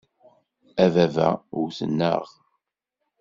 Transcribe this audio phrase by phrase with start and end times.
[0.83, 1.27] A baba
[1.63, 2.23] wten-aɣ.